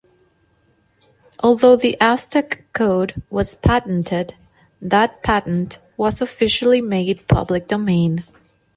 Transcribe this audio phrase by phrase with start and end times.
[1.41, 4.33] Although the Aztec code was patented,
[4.81, 8.23] that patent was officially made public domain.